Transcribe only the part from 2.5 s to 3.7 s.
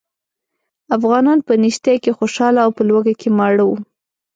او په لوږه کې ماړه